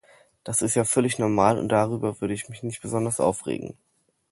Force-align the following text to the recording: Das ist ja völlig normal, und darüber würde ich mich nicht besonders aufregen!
Das 0.43 0.63
ist 0.63 0.73
ja 0.73 0.83
völlig 0.83 1.19
normal, 1.19 1.59
und 1.59 1.69
darüber 1.69 2.21
würde 2.21 2.33
ich 2.33 2.49
mich 2.49 2.63
nicht 2.63 2.81
besonders 2.81 3.19
aufregen! 3.19 3.77